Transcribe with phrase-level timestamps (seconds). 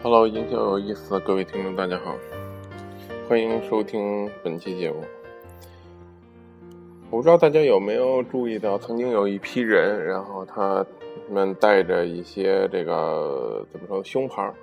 [0.00, 2.14] Hello，营销有意思的各位听众，大家好，
[3.28, 5.02] 欢迎收听本期节目。
[7.10, 10.86] 我不知道大家有没有注意到，曾经有一批人，然后他
[11.28, 14.54] 们带着一些这个怎么说胸牌，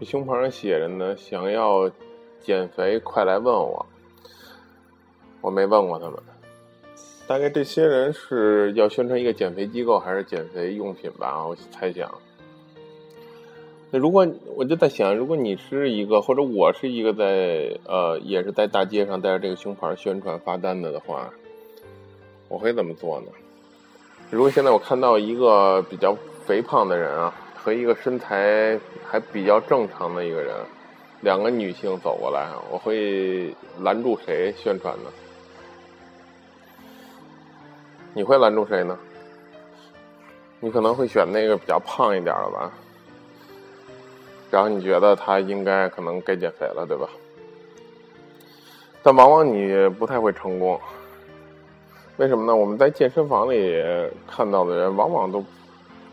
[0.00, 1.90] 这胸牌上写着呢，想要
[2.40, 3.84] 减肥，快来问我。
[5.42, 6.14] 我没问过他们。
[7.26, 11.46] 大概这些人是要宣传一个减肥机构还是减肥用品吧？
[11.46, 12.10] 我猜想。
[13.94, 21.28] 那如果我就在想，如果你是一个或者我是一个在呃也是在大街上带着这个胸牌宣传发单的的话，
[22.48, 23.26] 我会怎么做呢？
[24.30, 26.16] 如果现在我看到一个比较
[26.46, 30.56] 肥胖的人啊，和一个身材还比较正常的一个人，
[31.20, 35.10] 两个女性走过来，我会拦住谁宣传呢？
[38.14, 38.98] 你会拦住谁呢？
[40.60, 42.72] 你可能会选那个比较胖一点的吧，
[44.52, 47.08] 然后你觉得他应该可能该减肥了，对吧？
[49.02, 50.78] 但往往你不太会成功，
[52.18, 52.54] 为什么呢？
[52.54, 53.82] 我们在健身房里
[54.28, 55.42] 看到的人，往往都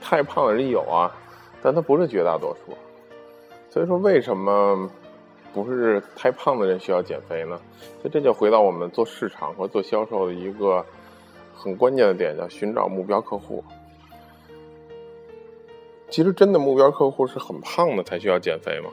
[0.01, 1.13] 太胖的人有啊，
[1.61, 2.73] 但他不是绝大多数。
[3.69, 4.89] 所以说，为什么
[5.53, 7.59] 不是太胖的人需要减肥呢？
[8.01, 10.85] 所以这就回到我们做市场和做销售的一个。
[11.61, 13.61] 很关键的点叫寻找目标客户。
[16.09, 18.89] 其实真的目标客户是很胖的才需要减肥嘛？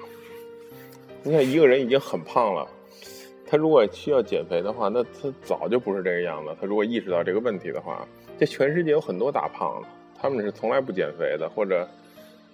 [1.23, 2.69] 你看一个人已经很胖了，
[3.47, 6.55] 他如果需要减肥的话，那他早就不是这个样子。
[6.61, 8.07] 他如果意识到这个问题的话，
[8.39, 9.89] 这全世界有很多大胖子，
[10.21, 11.89] 他们是从来不减肥的，或者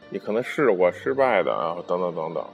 [0.08, 2.44] 你可能试过失败的啊，等等等等。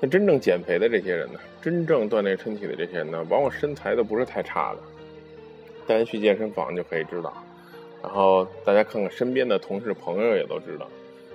[0.00, 4.78] 那真正减肥的这些人呢，真正锻炼身体的这些人呢，往往身材都不是太差的。
[5.86, 7.32] 大家去健身房就可以知道，
[8.04, 10.86] 然后大家看看身边的同事朋友也都知道，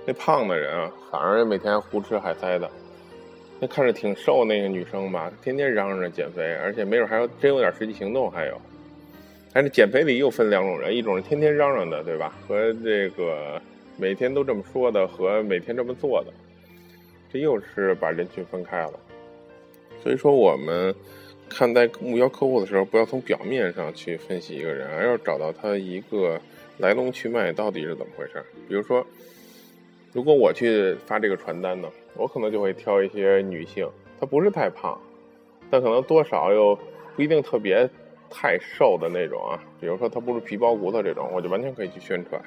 [0.06, 2.68] 那胖的人啊，反而每天胡吃海塞的；
[3.58, 8.30] 那看着挺瘦那个女生吧，天天嚷嚷着减肥，而且没准还要真有点实际行动。
[8.30, 8.56] 还有，
[9.52, 12.38] 但是减肥里又分两种人，一种是天天嚷嚷的，对吧？
[12.46, 13.60] 和这个
[13.98, 16.32] 每天都这么说的，和每天这么做的，
[17.32, 18.92] 这又是把人群分开了。
[20.00, 20.94] 所以说我们。
[21.50, 26.40] 看待目标客户的时候，不要从表面上去分析一个人，而要找到他一个
[26.78, 28.42] 来龙去脉到底是怎么回事。
[28.68, 29.04] 比如说，
[30.12, 33.86] 如果我去发这个传单呢，我可能就会挑一些女性，
[34.18, 34.98] 她不是太胖，
[35.68, 36.78] 但可能多少又
[37.16, 37.88] 不一定特别
[38.30, 39.60] 太瘦的那种啊。
[39.80, 42.40] 比如说她不是皮包骨头这种，我就完全可以去宣传。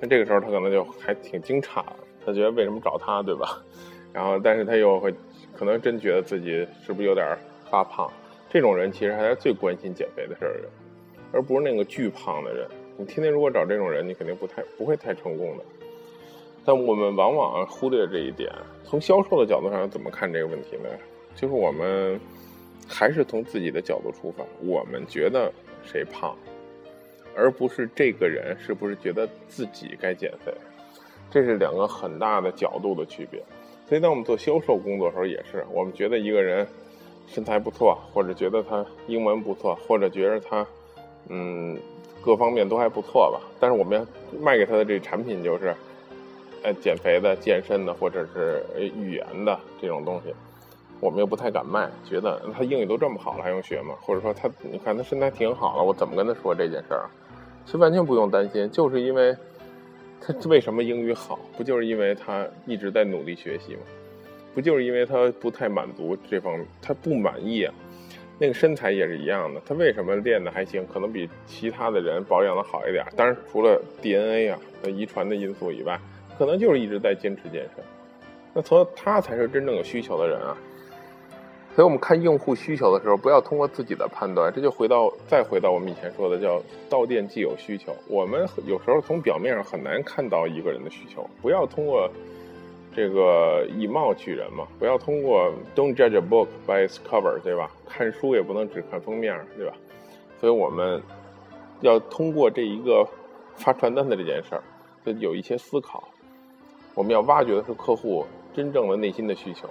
[0.00, 1.82] 那这个时候她可能就还挺惊诧，
[2.26, 3.62] 她觉得为什么找她，对吧？
[4.12, 5.14] 然后，但是她又会
[5.56, 7.26] 可能真觉得自己是不是有点
[7.70, 8.12] 发胖。
[8.54, 10.68] 这种人其实还是最关心减肥的事儿的，
[11.32, 12.64] 而不是那个巨胖的人。
[12.96, 15.64] 你天天如果找这种人，你肯定不太不会太成功的。
[16.64, 18.48] 但我们往往忽略这一点。
[18.84, 20.88] 从销售的角度上怎么看这个问题呢？
[21.34, 22.20] 就是我们
[22.88, 26.36] 还是从自己的角度出发，我们觉得谁胖，
[27.34, 30.54] 而不是这个人是不是觉得自己该减肥。
[31.28, 33.42] 这是两个很大的角度的区别。
[33.88, 36.64] 所以，当我们做销售工作的时候，也是我们觉得一个人。
[37.26, 40.66] 身材不错，或者觉得他英文不错，或者觉得他，
[41.28, 41.76] 嗯，
[42.22, 43.40] 各方面都还不错吧。
[43.58, 44.06] 但是我们要
[44.40, 45.74] 卖给他的这产品就是，
[46.62, 48.64] 呃，减肥的、健身的，或者是
[48.96, 50.34] 语言的这种东西，
[51.00, 53.94] 我们又不太敢卖，觉得他英语都这么好了，还用学吗？
[54.00, 57.08] 或者说他，你看他身材挺好了，我怎么跟他说这件事儿？
[57.64, 59.34] 其实完全不用担心，就是因为
[60.20, 63.80] 他为什么英语好，不就是因为他一直在努力学习吗？
[64.54, 67.74] 不就是因为他不太满足这方面，他不满意啊？
[68.38, 70.84] 那个身材也是一样的，他为什么练的还行？
[70.92, 73.04] 可能比其他的人保养的好一点。
[73.16, 75.98] 当然，除了 DNA 啊遗传的因素以外，
[76.36, 77.84] 可能就是一直在坚持健身。
[78.52, 80.56] 那从他才是真正有需求的人啊。
[81.76, 87.94] 所以我们看用户需求的时候，不要通过自己的判断，这就回到再回到我们以前说的叫到店即有需求。
[88.08, 92.10] 我们有时候从表面上很难看到一个人的需求，不要通过。
[92.94, 97.70] 这个以貌取人嘛，不要通过 Don't judge a book by its cover，对吧？
[97.88, 99.74] 看书也不能只看封面，对吧？
[100.40, 101.02] 所以我们
[101.80, 103.06] 要通过这一个
[103.56, 104.62] 发传单的这件事儿，
[105.04, 106.08] 就有一些思考。
[106.94, 108.24] 我们要挖掘的是客户
[108.54, 109.68] 真正的内心的需求，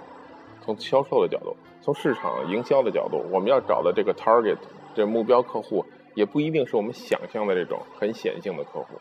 [0.60, 4.58] 从销售的角度，从市场营销的角度，我们要找的这个 target
[4.94, 5.82] 这目标客户，
[6.14, 9.00] 也不一定是我们想象的这种很显性的客户。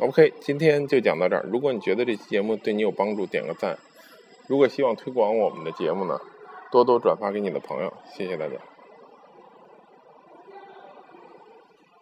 [0.00, 1.44] OK，今天就讲到这儿。
[1.52, 3.78] 如果你觉得这期节目对你有帮助，点个赞。
[4.46, 6.18] 如果希望推广我们的节目呢，
[6.72, 7.92] 多多转发给你的朋友。
[8.16, 8.54] 谢谢大家。